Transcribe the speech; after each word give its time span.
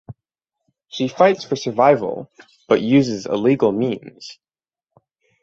She 0.87 1.07
fights 1.09 1.43
for 1.43 1.55
survival 1.55 2.31
but 2.67 2.81
uses 2.81 3.27
illegal 3.27 3.71
means. 3.71 4.39